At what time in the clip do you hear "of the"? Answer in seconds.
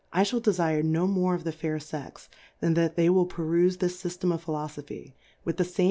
1.35-1.51